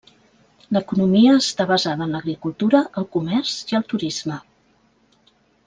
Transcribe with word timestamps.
L'economia 0.77 1.35
està 1.41 1.67
basada 1.73 2.07
en 2.07 2.17
l'agricultura, 2.17 2.81
el 3.03 3.07
comerç 3.17 3.55
i 3.75 3.79
el 3.81 3.87
turisme. 3.95 4.43